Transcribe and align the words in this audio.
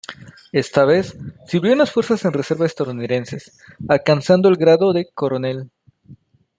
Esta 0.51 0.83
vez 0.83 1.15
sirvió 1.45 1.73
en 1.73 1.77
las 1.77 1.91
Fuerzas 1.91 2.25
en 2.25 2.33
Reserva 2.33 2.65
estadounidenses, 2.65 3.55
alcanzando 3.87 4.49
el 4.49 4.55
grado 4.57 4.93
de 4.93 5.07
coronel. 5.13 5.69